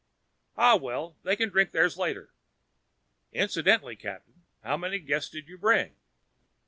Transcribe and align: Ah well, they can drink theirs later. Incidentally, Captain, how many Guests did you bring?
Ah 0.57 0.75
well, 0.77 1.15
they 1.21 1.35
can 1.35 1.49
drink 1.49 1.69
theirs 1.73 1.95
later. 1.95 2.33
Incidentally, 3.33 3.95
Captain, 3.95 4.41
how 4.63 4.75
many 4.75 4.97
Guests 4.97 5.29
did 5.29 5.47
you 5.47 5.59
bring? 5.59 5.95